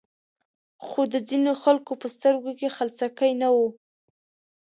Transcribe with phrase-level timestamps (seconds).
[0.85, 3.57] خو د ځینو خلکو په سترګو کې خلسکی نه و.